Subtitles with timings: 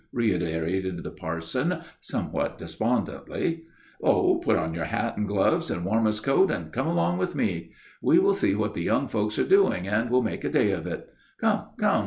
[0.11, 3.65] reiterated the parson, somewhat despondently.
[4.01, 4.39] "Oh!
[4.39, 7.71] put on your hat, and gloves, and warmest coat, and come along with me.
[8.01, 10.87] We will see what the young folks are doing, and will make a day of
[10.87, 11.07] it.
[11.39, 11.67] Come!
[11.79, 11.99] come!